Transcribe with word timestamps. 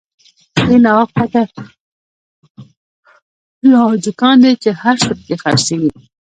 دين 0.67 0.85
اخوان 1.01 1.27
ته 1.33 1.41
يو 3.71 3.83
دکان 4.05 4.35
دی، 4.43 4.51
چی 4.61 4.69
هر 4.81 4.95
څه 5.03 5.11
په 5.17 5.21
کی 5.27 5.35
خر 5.41 5.55
څيږی 5.65 5.89